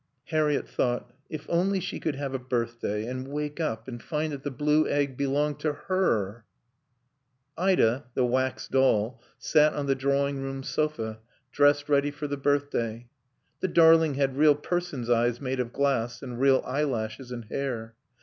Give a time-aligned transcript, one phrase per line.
[0.29, 4.41] Harriett thought: If only she could have a birthday and wake up and find that
[4.41, 6.43] the blue egg belonged to her
[7.55, 11.19] Ida, the wax doll, sat on the drawing room sofa,
[11.51, 13.09] dressed ready for the birthday.
[13.59, 17.93] The darling had real person's eyes made of glass, and real eyelashes and hair.